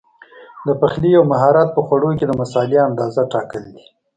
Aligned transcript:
د 0.67 0.69
پخلي 0.81 1.09
یو 1.17 1.23
مهارت 1.31 1.69
په 1.73 1.81
خوړو 1.85 2.09
کې 2.17 2.25
د 2.27 2.31
مسالې 2.41 2.77
اندازه 2.89 3.21
ټاکل 3.33 3.63
دي. 3.75 3.83